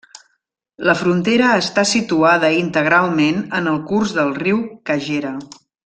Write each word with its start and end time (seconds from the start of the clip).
La 0.89 0.95
frontera 1.01 1.51
està 1.65 1.83
situada 1.91 2.51
integralment 2.63 3.45
en 3.61 3.69
el 3.75 3.79
curs 3.93 4.15
del 4.19 4.35
riu 4.43 4.65
Kagera. 4.93 5.37